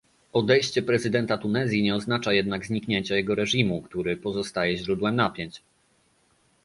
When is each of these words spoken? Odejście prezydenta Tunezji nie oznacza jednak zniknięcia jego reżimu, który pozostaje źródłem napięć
Odejście 0.33 0.81
prezydenta 0.81 1.37
Tunezji 1.37 1.83
nie 1.83 1.95
oznacza 1.95 2.33
jednak 2.33 2.65
zniknięcia 2.65 3.15
jego 3.15 3.35
reżimu, 3.35 3.81
który 3.81 4.17
pozostaje 4.17 4.77
źródłem 4.77 5.15
napięć 5.15 5.61